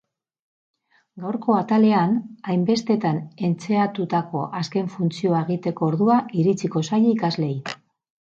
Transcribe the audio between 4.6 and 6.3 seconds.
azken funtzioa egiteko ordua